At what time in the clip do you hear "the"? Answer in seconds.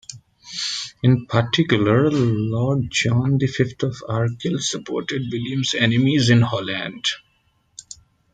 3.37-3.45